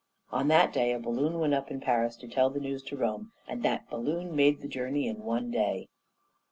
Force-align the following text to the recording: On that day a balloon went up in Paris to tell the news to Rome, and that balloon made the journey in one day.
On 0.31 0.47
that 0.47 0.73
day 0.73 0.93
a 0.93 0.99
balloon 0.99 1.37
went 1.37 1.53
up 1.53 1.69
in 1.69 1.79
Paris 1.79 2.15
to 2.15 2.27
tell 2.27 2.49
the 2.49 2.59
news 2.59 2.81
to 2.85 2.97
Rome, 2.97 3.33
and 3.47 3.61
that 3.61 3.87
balloon 3.87 4.35
made 4.35 4.61
the 4.61 4.67
journey 4.67 5.07
in 5.07 5.21
one 5.21 5.51
day. 5.51 5.89